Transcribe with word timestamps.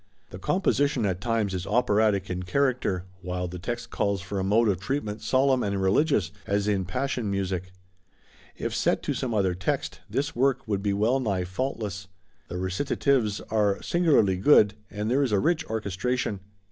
The 0.31 0.39
composition 0.39 1.05
at 1.05 1.21
times 1.21 1.53
is 1.53 1.67
operatic 1.67 2.27
in 2.27 2.41
character, 2.41 3.05
while 3.21 3.47
the 3.47 3.59
text 3.59 3.91
calls 3.91 4.19
for 4.19 4.39
a 4.39 4.43
mode 4.43 4.67
of 4.67 4.79
treatment 4.79 5.21
solemn 5.21 5.61
and 5.61 5.79
religious, 5.79 6.31
as 6.47 6.67
in 6.67 6.85
Passion 6.85 7.29
music. 7.29 7.71
If 8.55 8.73
set 8.73 9.03
to 9.03 9.13
some 9.13 9.31
other 9.35 9.53
text, 9.53 9.99
this 10.09 10.35
work 10.35 10.67
would 10.67 10.81
be 10.81 10.91
well 10.93 11.19
nigh 11.19 11.43
faultless; 11.43 12.07
the 12.47 12.57
recitatives 12.57 13.41
are 13.51 13.79
singularly 13.83 14.37
good, 14.37 14.73
and 14.89 15.07
there 15.07 15.21
is 15.21 15.31
a 15.31 15.37
rich 15.37 15.63
orchestration. 15.67 16.39